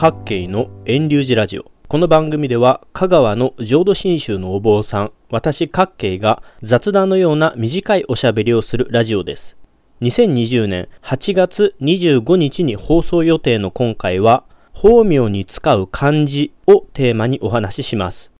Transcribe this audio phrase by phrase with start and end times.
[0.00, 1.70] 各系の遠流寺ラジオ。
[1.86, 9.58] この番組では香川の浄土真宗のお坊さん、私各系が雑談のような短いおしゃべりをするラジオです。
[10.00, 18.32] 2020年8月25日に放送予定の今回は、法名に使う漢字をテーマにお話しします。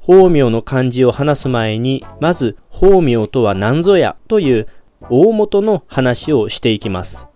[0.00, 4.66] 法名の漢字を話す前に、まず法名とは何ぞやという
[5.10, 7.29] 大元の話をしていきます。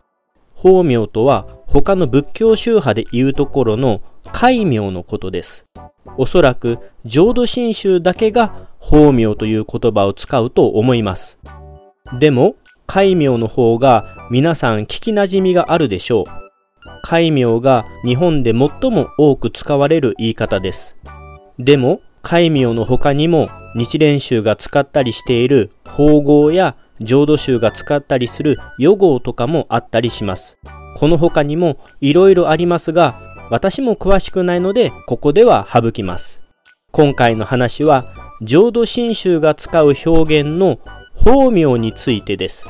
[0.64, 4.00] 法名とは他の仏教宗派で言うところの
[4.32, 5.66] 戒名のことです。
[6.16, 11.38] おそらく浄土真宗だけが法名という言葉を使うと思います。
[12.18, 12.56] でも、
[12.86, 16.24] 戒名の方が皆さん聞き馴染みがあるでしょう。
[17.02, 20.96] 戒名が日本で最も多く使われる言い方です。
[21.58, 30.58] でも、戒名の他にも日蓮宗が使ったりしている法号や浄土宗が使ったりする予号とかもあったりします。
[30.96, 33.14] この他にも色々ありますが、
[33.50, 36.42] 私も詳しくないので、ここでは省きます。
[36.90, 38.04] 今回の話は、
[38.40, 40.78] 浄土真宗が使う表現の
[41.14, 42.68] 法名についてです。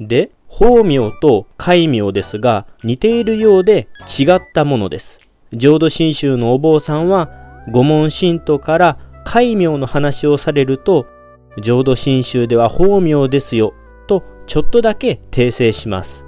[0.00, 5.32] で、法名と戒名ですが、似ているようで違ったものです。
[5.52, 7.30] 浄土真宗のお坊さんは、
[7.70, 11.06] 御門信徒から戒名の話をされると、
[11.60, 13.74] 浄土真宗では法名ですよ、
[14.06, 16.26] とちょっとだけ訂正します。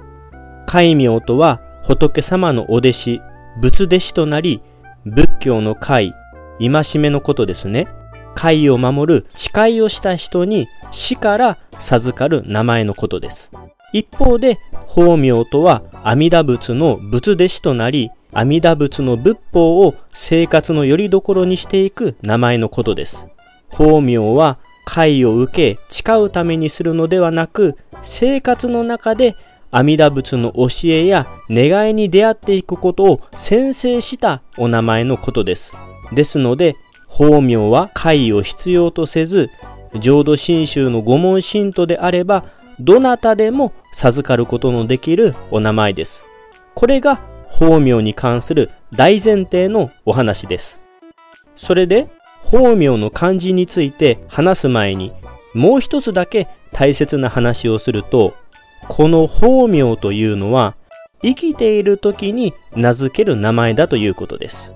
[0.67, 3.21] 戒名とは仏様のお弟子、
[3.61, 4.61] 仏弟子となり、
[5.05, 6.13] 仏教の戒、
[6.59, 7.87] 戒めのことですね。
[8.35, 13.51] 戒を守る誓いをした人に死から授かる名前のことです。
[13.93, 23.27] 一方で、法名とは阿弥陀仏の仏弟子となり、阿弥陀仏の仏法を生活の拠り所にしていく名前のことです。
[23.69, 29.35] 法名は戒を受け誓うためにするのではなく、生活の中で
[29.71, 35.73] 阿弥陀仏の教えや願いに出会っていくことを宣誓したお名前のことです。
[36.11, 36.75] ですので、
[37.07, 39.49] 法名は会を必要とせず、
[39.99, 42.43] 浄土真宗の御門信徒であれば、
[42.79, 46.25] どなたでも授かることのできるお名前です。
[46.73, 50.83] これが法名に関する大前提のお話です。
[51.55, 52.09] それで、
[52.43, 55.11] 法名の漢字について話す前に、
[55.53, 58.33] もう一つだけ大切な話をすると、
[58.87, 60.75] この法名というのは
[61.21, 64.71] 生きている時に名付ける名前だということです。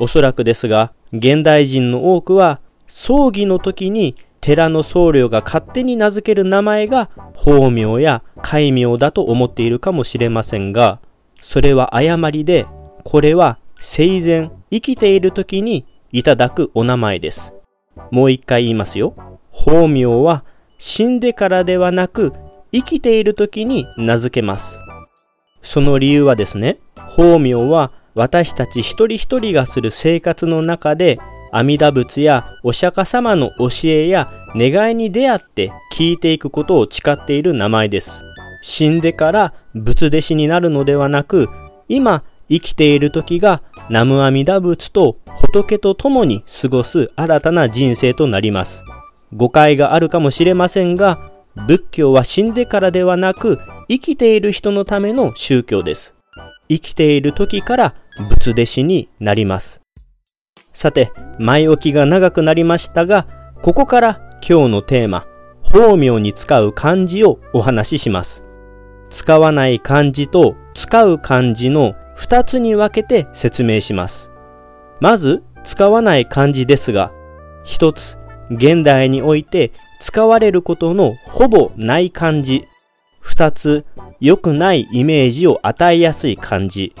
[0.00, 11.00] おそらくですが、現代人の多くは葬儀の時に寺の僧侶が勝手に名付ける名前が法名や戒名だと思っているかもしれませんが、
[11.40, 12.66] それは誤りで、
[13.04, 17.54] これは生前、生きている時にいただくお名前です。
[18.12, 19.16] もう一回言いますよ。
[19.50, 20.44] 法名は
[20.78, 22.32] 死んでからではなく
[22.70, 24.78] 生きている時に名付けます。
[25.60, 31.18] その理由はですね、法名は私たち一人一人がする生活の中で
[31.50, 38.22] 阿弥陀仏やお釈迦様の教えや願いに出会って聞いていくことを誓っている名前です。
[38.62, 41.48] 死んでから仏弟子になるのではなく、
[41.88, 48.84] 今生きている時が南無阿弥陀仏と仏と共に過ごす新たな人生となります。
[49.34, 51.18] 誤解があるかもしれませんが、
[51.66, 56.14] 仏教は死んでからではなく生きている人のための宗教です。
[56.68, 57.94] 生きている時から
[58.30, 59.80] 仏弟子になります。
[60.72, 63.26] さて、前置きが長くなりましたが、
[63.62, 65.26] ここから今日のテーマ、
[65.62, 68.44] 法名に使う漢字をお話しします。
[69.10, 74.30] 使わない漢字と使う漢字の二つに分けて説明します。
[75.00, 77.12] まず、使わない漢字ですが、
[77.64, 78.18] 一つ、
[78.50, 82.64] 現代において使われることのほぼない漢字。
[83.20, 83.84] 二つ、
[84.20, 86.94] 良くないイメージを与えやすい漢字。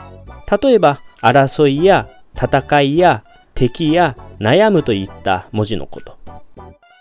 [0.62, 3.24] 例えば、争いや戦いや
[3.54, 6.18] 敵や悩むといった文字のこと。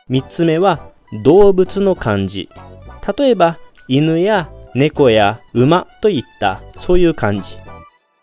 [0.07, 0.79] 三つ目は、
[1.23, 2.49] 動物の漢字。
[3.17, 3.57] 例えば、
[3.87, 7.62] 犬や猫や馬といったそういう漢字。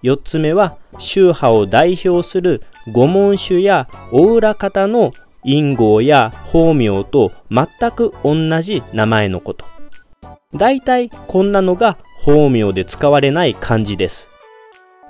[0.02, 2.62] 四つ目は、宗派を代表する
[2.92, 5.12] 御門種や大裏方の
[5.42, 9.66] 陰号や法名と全く同じ名前のこと。
[10.54, 14.28] 大体こんなのが法名で使われない漢字です。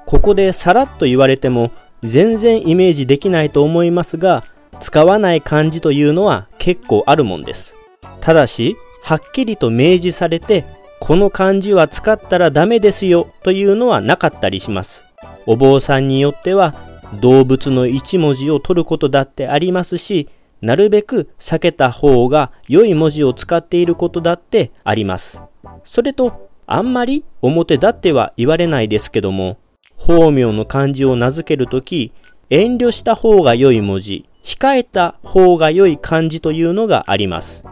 [0.07, 1.71] ここでさらっと言われても
[2.03, 4.45] 全然イメージできないと思いますが、
[4.81, 7.77] 使わない漢字というのは結構あるもんです。
[8.21, 10.65] ただし、はっきりと明示されて、
[11.01, 15.05] この漢字は使ったらダメですよというのはなかったりします。
[15.47, 16.75] お坊さんによっては
[17.21, 20.29] 動物の一文字を取ることだってありますし、
[20.61, 25.43] なるべく避けた方が良い文字を使っていることだってあります。
[25.85, 29.59] それと、あんまり表だっては言われないですけども、
[29.97, 32.13] 法名の漢字を名付けるとき、
[32.51, 37.65] 遠慮した方が良い文字、控えた方が良い漢字というのがあります。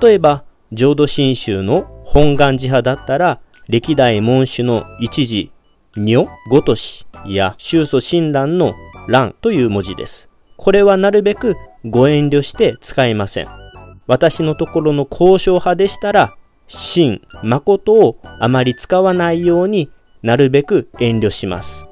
[0.00, 5.52] 例えば、浄土真宗の本願寺派だったら、歴代門主の一字、
[5.96, 8.74] 女、ごとしや宗祖親鸞の
[9.06, 10.28] 乱という文字です。
[10.56, 11.54] これはなるべく
[11.84, 13.48] ご遠慮して使いません。
[14.08, 16.34] 私のところの交渉派でしたら、
[16.66, 19.88] 真、誠をあまり使わないように
[20.22, 21.86] なるべく遠慮します。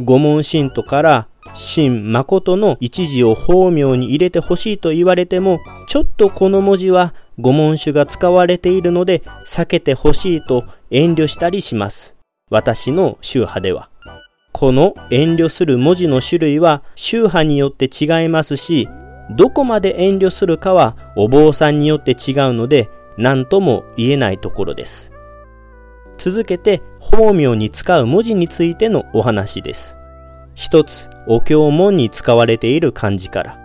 [0.00, 12.16] 五問神徒から真誠の一字を法名に入れてほしいと言われても、ちょっとこの文字は五文種が使われているので避けてほしいと遠慮したりします。
[12.50, 13.88] 私の宗派では。
[14.52, 18.88] この遠慮する文字の種類は宗派によって違いますし、
[19.30, 25.12] どこまで遠慮するかはお坊さんによって違うので、何とも言えないところです。
[26.18, 29.96] 続けて、法名に使う文字についてのお話です。
[30.54, 33.58] 一つ、お経文に使われている漢字から。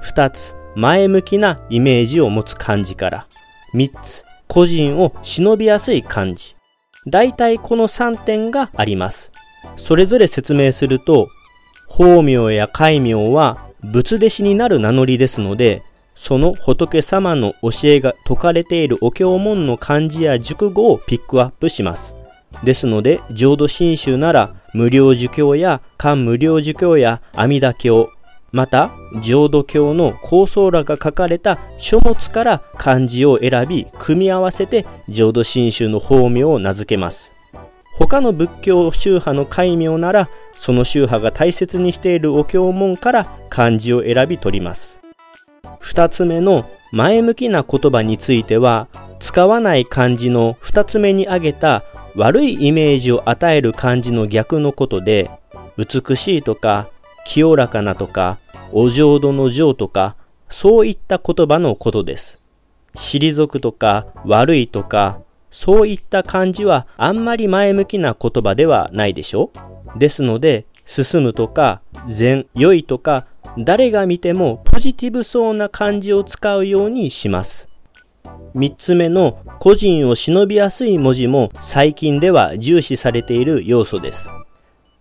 [0.00, 3.26] 二つ、前向きなイメージを持つ漢字から。
[3.72, 6.56] 三つ、個人を忍びやすい漢字。
[7.06, 9.32] 大体この3点があります。
[9.76, 11.28] それぞれ説明すると、
[11.88, 15.82] 法名や戒名は仏弟子になる名乗りですので、
[16.14, 22.14] その仏様の教えが説かれているお経文の漢字や熟語をピックアップします。
[22.64, 28.08] ですので、浄土真宗なら、無料儒教や漢無料儒教や阿弥陀経、
[28.52, 28.90] また、
[29.22, 37.32] 浄土教の構想らが書かれた書物から漢字を選び、組み合わせて浄土真宗の法名を名付けます。
[37.98, 45.00] 他の仏教宗派の戒名なら、その宗派が大切にしているお経文から漢字を選び取ります。
[45.78, 48.88] 二つ目の前向きな言葉については、
[49.20, 51.84] 使わない漢字の二つ目に挙げた
[52.16, 55.30] 悪いイメージを与える漢字の逆のことで、
[55.76, 56.88] 美しいとか、
[57.24, 58.38] 清らかなとか、
[58.72, 60.16] お浄土の浄とか、
[60.48, 62.48] そういった言葉のことです。
[62.94, 65.20] 退くとか、悪いとか、
[65.50, 69.50] そういった漢字はあんまり前向きな言葉ではないでしょ？
[69.96, 73.26] ですので、進むとか、善、良いとか、
[73.58, 77.68] 誰が見てもポジティブそうな漢字を使うようにします。
[78.54, 84.30] 3つ目の個人を忍びやすい文字も最近では重視されている要素です。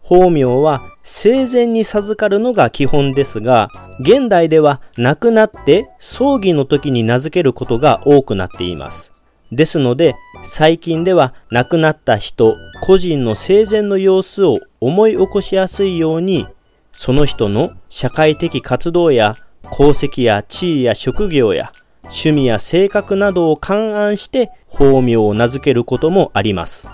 [0.10, 3.70] 法名は生前に授かるのが基本ですが、
[4.00, 9.14] 現代では亡くなって葬儀の時に名付けることが多くなっています。
[9.52, 16.48] ですので、最近では亡くなった人、個人の生前の様子を思い起こしやすいように、
[16.92, 19.36] その人の社会的活動や
[19.72, 21.72] 功績や地位や職業や
[22.06, 26.90] 趣味や性格などを勘案して法名を名付けることもあります。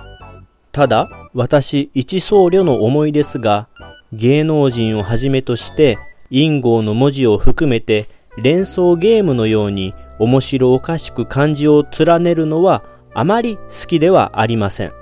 [0.73, 3.67] ただ、私、一僧侶の思いですが、
[4.13, 5.97] 芸能人をはじめとして、
[6.29, 8.05] 陰号の文字を含めて
[8.37, 12.83] 連想ゲームのように面白おかしく漢字を連ねるのは
[13.13, 14.93] あまり好きではありません。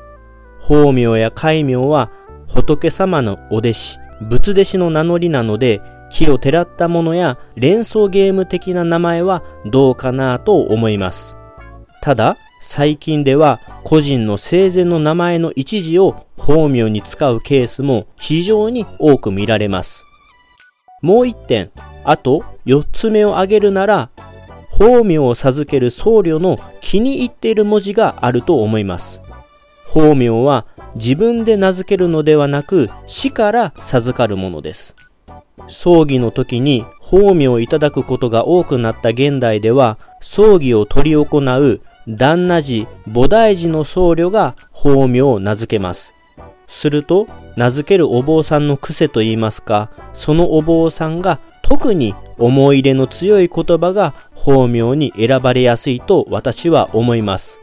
[0.59, 2.12] 法名や戒名は
[2.47, 11.38] 仏様のお弟子、仏弟子の名乗りなので、木をてらったものや連想ゲーム的な名前はどうかなと思います。
[12.01, 20.06] ただ、最近では個人の生前の名前の一字を法名に使うケースも非常に多く見られます。
[21.02, 21.71] もう一点、
[22.06, 24.09] あと四つ目を挙げるなら、
[24.69, 29.21] 法名を授ける僧侶の気に入っている文字があると思います。
[29.85, 34.95] 法名は自分で名付けるのではなく死から授かるものです。
[35.68, 46.14] 葬儀の時に法名をいただくことが多くなった現代では葬儀を執り行う旦那寺、菩提寺の僧侶が法名を名付けます。
[46.68, 57.62] すると、名付けるお坊さんの癖といいますか、そのお坊さんが特に思い入れの強い言葉が法名に選ばれやすいと私は思います。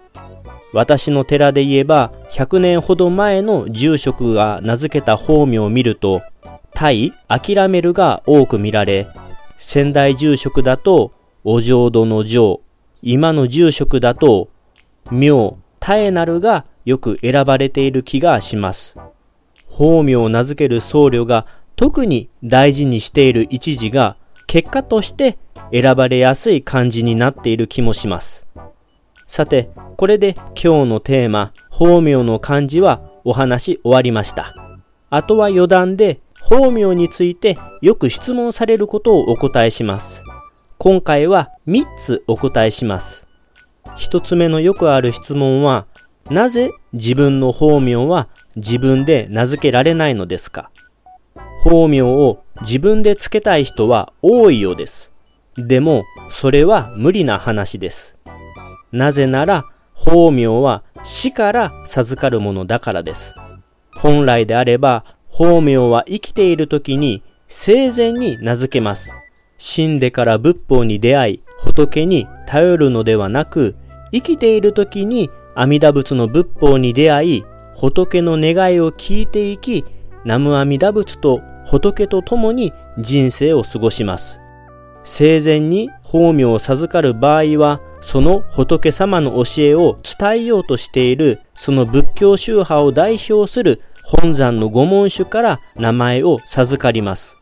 [0.73, 6.23] 私の寺で言えば、100年ほど前の住職が名付けた法名を見ると、
[6.73, 9.07] 対諦めるが多く見られ、
[9.59, 12.61] 先代住職だと、お浄土の浄、
[13.03, 14.49] 今の住職だと、
[15.11, 18.99] 妙、絶えなるがよく選ばれている気がします。
[19.67, 24.17] 法名を名付ける僧侶が特に大事にしている一字が
[24.47, 25.39] 結果として
[25.73, 28.47] 選ばれやすい漢字になっている気もします。
[29.27, 34.53] さて、これで今日のテーマ、法名の漢字はお話終わりました。
[35.09, 40.25] あとは余談で法名についてよく質問されることをお答えします。
[40.83, 43.29] 今回は3つお答えします。
[43.99, 45.85] 1つ目のよくある質問は、
[46.31, 50.71] なぜ自分の法名は自分で名付けられないのですか？
[51.65, 55.13] 法名を自分で付けたい人は多いようです。
[55.55, 58.17] でも、それは無理な話です。
[58.91, 63.35] なぜなら、法名は死から授かるものだからです。
[63.97, 69.15] 本来であれば、法名は生きている時に生前に名付けます。
[69.61, 73.77] 死んでから仏法に出会い、仏に頼るのではなく、
[74.11, 77.45] 生きている時に阿弥陀仏の仏法に出会い、
[77.77, 79.85] 仏の願いを聞いていき、
[80.25, 84.41] 南無阿弥陀仏と仏と共に人生を過ごします。
[85.05, 97.40] 生前に法名を授かる場合は、その仏様の教えを伝えようとしている、その仏教宗派を代表する本山の御門主から名前を授かります。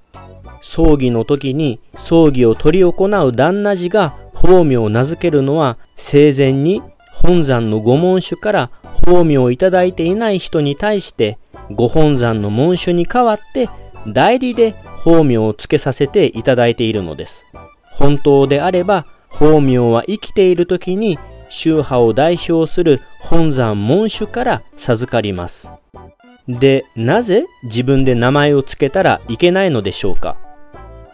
[0.71, 6.83] 葬儀の時に葬儀を執り行う旦那寺が法名を名付けるのは生前に
[7.15, 8.71] 本山の御門主から
[9.07, 11.39] 法名をいただいていない人に対して
[11.71, 13.71] ご本山の門主に代わって
[14.07, 14.73] 代理で
[15.03, 17.47] 法名を付けさせていただいているのです。
[17.91, 25.73] 本当であれば法名は生きている時に宗派を代表する本山門主から授かります。
[26.47, 30.37] で、なぜ自分で名前を付けたらいけないのでしょうか？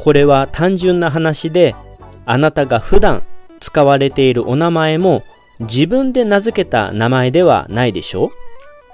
[0.04, 1.74] これは単純な話で、
[2.26, 3.22] あなたが普段
[3.58, 5.22] 使われているお名前も
[5.60, 8.30] 自分で名付けた名前ではないでしょう？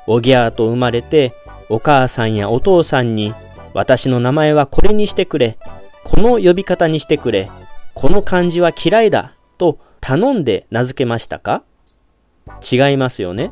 [0.07, 1.33] おぎゃーと生まれて
[1.69, 3.35] お母さんやお父さんに
[3.75, 5.59] 私の名前はこれにしてくれ、
[6.05, 7.51] この呼び方にしてくれ、
[7.95, 11.65] この漢字は嫌いだと頼んで名付けましたか？
[12.71, 13.51] 違いますよね。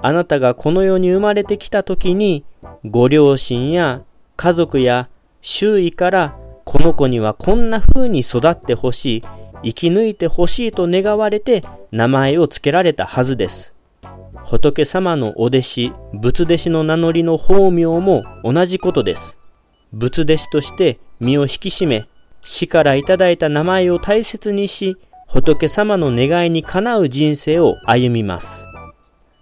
[0.00, 2.44] あなたがこの世に生まれてきた時に
[2.84, 4.02] ご両親や
[4.36, 5.08] 家族や
[5.48, 9.22] 周囲からこの子にはこんな風に育ってほしい、
[9.62, 11.62] 生き抜いてほしいと願われて
[11.92, 13.72] 名前を付けられたはずです。
[14.44, 19.38] 仏様のお弟子、仏弟子の名乗りの法名も同じことです。
[19.92, 22.08] 仏弟子として身を引き締め、
[22.40, 24.96] 死からいただいた名前を大切にし、
[25.28, 28.66] 仏様の願いにかなう人生を歩みます。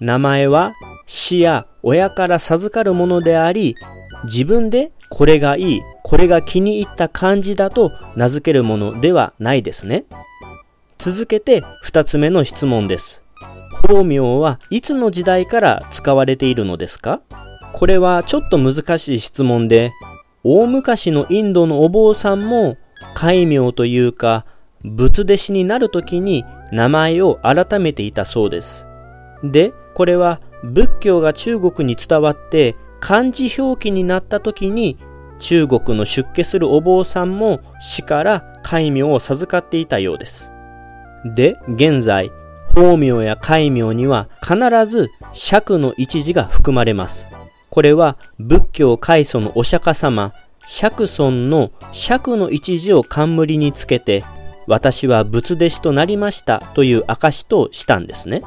[0.01, 0.75] 名前は
[1.07, 3.75] 死や親から授かるものであり、
[4.25, 10.07] 自分でこれがいい、これが気に入った漢字だと名付けるものではないですね。
[10.99, 13.23] 続けて二つ目の質問です。
[13.89, 17.21] 法名はいつの時代から使われているのですか？
[17.73, 19.93] これはちょっと難しい質問で、
[20.43, 22.77] 大昔のインドのお坊さんも、
[23.15, 24.45] 戒名というか、
[24.85, 28.89] 仏弟子になるときに名前を改めていたそうです。
[29.45, 34.97] で、これは仏教が中国に伝わって漢字表記になった時に
[35.39, 40.51] 中国の出家するお坊さんも死から戒名を授かっていたようです。
[41.23, 42.33] で、現在、
[42.75, 44.57] 法名や戒名には必
[44.87, 47.29] ず釈の一字が含まれます。
[47.69, 50.33] これは仏教開祖のお釈迦様、
[50.67, 54.25] 釈尊の釈の一字を冠につけて、
[54.67, 58.41] 私は仏弟子となりましたという証としたんですね。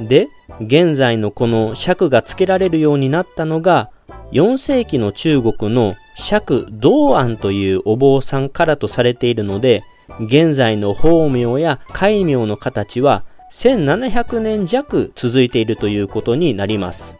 [0.00, 0.28] で、
[0.60, 3.90] 現在のこの釈がつけられるようになったのが、
[4.32, 9.82] 4世紀の中国の釈道安というお坊さんからとされているので、
[10.20, 17.18] 現在の法名や戒名の形は1700年弱続いているということになります。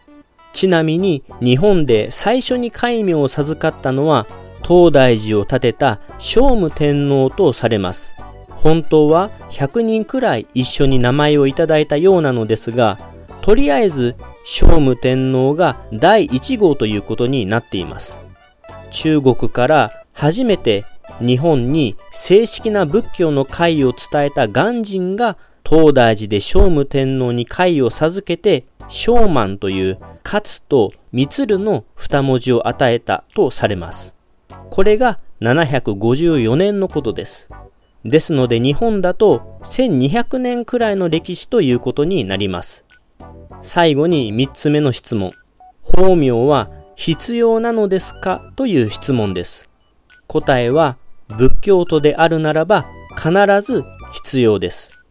[0.52, 4.26] ちなみに日本で最初に戒名を授かったのは
[4.66, 8.14] 東大寺を建てた聖武天皇とされます。
[8.62, 12.98] 本当は100人くらい一緒に名前をいただいたようなのですが、
[13.40, 14.14] とりあえず
[14.44, 18.20] 聖武天皇が第1号ということになっています。
[18.92, 20.84] 中国から初めて
[21.18, 25.36] 日本に正式な仏教の会を伝えた鑑真が
[25.68, 34.16] 東大寺で聖武天皇に会を授けて聖満という勝と満の二文字を与えたとされます。
[34.70, 37.50] これが754年のことです。
[38.04, 42.84] ですので日本だと1200年くらいの歴史ということになります。
[43.60, 45.32] 最後に3つ目の質問。
[45.82, 49.68] 法名は必要なのですかという質問です。
[50.26, 50.96] 答えは
[51.28, 52.84] 仏教徒であるならば
[53.16, 53.32] 必
[53.62, 55.04] ず必要です。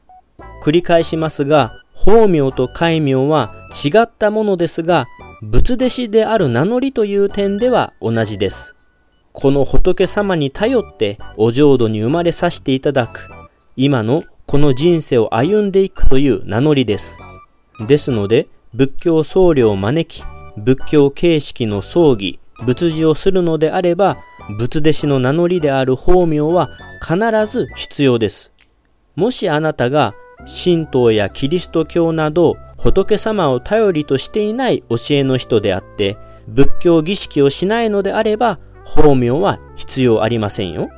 [0.63, 3.51] 繰り返しますが、法名と戒名は
[3.83, 5.05] 違ったものですが、
[5.41, 8.75] 仏弟子である名乗りという点では同じです。
[9.33, 13.29] この仏様に頼ってお浄土に生まれさせていただく、
[13.75, 17.17] 今のこの人生を歩んでいくという名乗りです。
[17.87, 20.23] ですので、仏教僧侶を招き、
[20.57, 24.17] 仏教形式の葬儀、仏事をするのであれば、
[24.57, 26.69] 仏弟子の名乗りである法名は
[27.01, 28.53] 必ず必要です。
[29.15, 30.13] もしあなたが
[30.63, 38.59] 神道やキリスト教など仏様を頼りとしていない教えの人であって、仏教儀式をしないのであれば、
[38.93, 40.89] 法名は必要ありませんよ。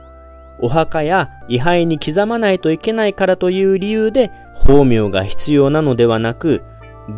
[0.60, 6.64] お墓や位牌に刻まないといけないからという理由で法名が必要なのではなく、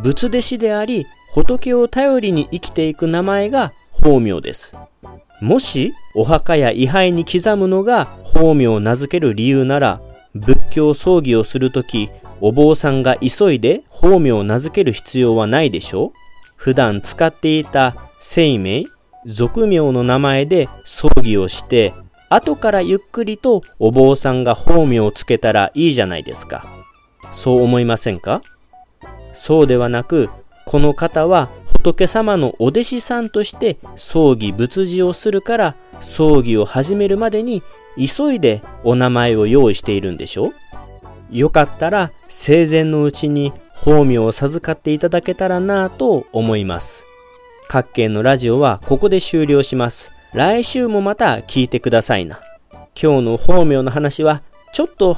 [0.03, 4.75] 仏弟子であり仏を頼りに生きていく名前が法名です。
[5.41, 10.01] もしお墓や位牌に刻むのが法名を名付ける理由なら、
[10.33, 12.09] 仏教葬儀をするとき、
[12.41, 16.11] お坊さんが急いで法名を名付ける必要はないでしょう
[16.57, 18.83] 普段使っていた生命、
[19.25, 21.93] 俗名の名前で葬儀をして、
[22.29, 26.65] 後からゆっくりとお坊さんが法名をつけたらいいじゃないですか。
[27.33, 28.41] そう思いませんか？
[29.33, 30.29] そうではなく、
[30.65, 37.63] この方は仏様のお弟子さんとして葬儀仏事をするから、葬儀を始めるまでに
[37.97, 40.53] 急いでお名前を用意しているんでしょ？
[41.31, 47.05] よかったら生前のうちに法名を授かっていただけたらなぁと思います。
[47.67, 50.11] 各県のラジオはここで終了します。
[50.33, 52.39] 来週もまた聞いてくださいな。
[53.01, 54.43] 今日の法名の話は
[54.73, 55.17] ちょっと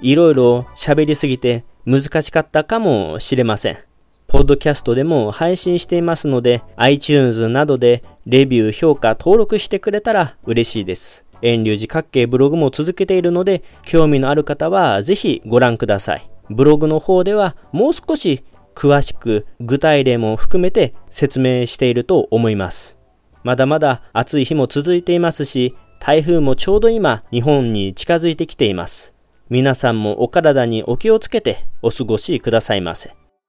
[0.00, 3.78] いろいろ喋りすぎて難しかったかもしれません。
[4.26, 11.24] ポッドキャストでも配信していますので iTunes などでレビュー、評価、登録してくれたら嬉しいです。
[11.42, 16.28] 遠流寺各系ブログも続けているので興味のある方はぜひご覧ください。
[16.50, 18.42] ブログの方ではもう少し
[18.74, 22.98] 詳しく具体例も含めて説明していると思います。
[23.42, 29.14] まだまだ暑い日も続いていますし、台風もちょうど今日本に近づいてきています。
[29.50, 33.23] 皆さんもお体にお気をつけてお過ごしくださいませ。